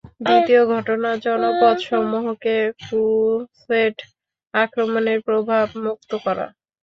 দ্বিতীয় 0.21 0.61
ঘটনাঃ 0.73 1.15
জনপদসমূহকে 1.25 2.55
ক্রুসেড 2.81 3.95
আক্রমণের 4.53 5.19
প্রভাবমুক্ত 5.27 6.11
করা। 6.25 6.45